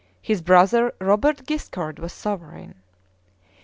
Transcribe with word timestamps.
his 0.19 0.41
brother 0.41 0.95
Robert 0.99 1.45
Guiscard 1.45 1.99
was 1.99 2.11
sovereign. 2.11 2.73